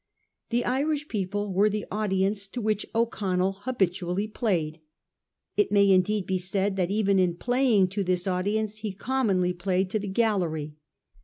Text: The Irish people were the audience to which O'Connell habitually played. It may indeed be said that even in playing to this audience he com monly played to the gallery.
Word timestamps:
The 0.49 0.65
Irish 0.65 1.07
people 1.09 1.53
were 1.53 1.69
the 1.69 1.85
audience 1.91 2.47
to 2.47 2.59
which 2.59 2.87
O'Connell 2.95 3.59
habitually 3.65 4.27
played. 4.27 4.79
It 5.55 5.71
may 5.71 5.91
indeed 5.91 6.25
be 6.25 6.39
said 6.39 6.75
that 6.77 6.89
even 6.89 7.19
in 7.19 7.35
playing 7.35 7.85
to 7.89 8.03
this 8.03 8.25
audience 8.25 8.77
he 8.79 8.93
com 8.93 9.27
monly 9.27 9.53
played 9.55 9.91
to 9.91 9.99
the 9.99 10.07
gallery. 10.07 10.73